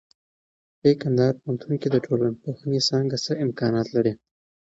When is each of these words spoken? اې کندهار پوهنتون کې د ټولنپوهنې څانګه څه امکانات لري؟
اې 0.83 0.91
کندهار 1.01 1.33
پوهنتون 1.41 1.73
کې 1.81 1.87
د 1.91 1.97
ټولنپوهنې 2.05 2.79
څانګه 2.89 3.17
څه 3.25 3.33
امکانات 3.45 3.87
لري؟ 3.95 4.13